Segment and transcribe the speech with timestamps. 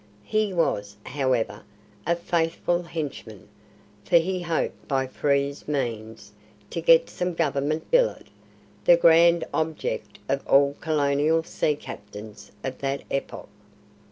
[0.25, 1.63] He was, however,
[2.07, 3.47] a faithful henchman,
[4.03, 6.31] for he hoped by Frere's means
[6.71, 8.25] to get some "Government billet"
[8.85, 13.47] the grand object of all colonial sea captains of that epoch.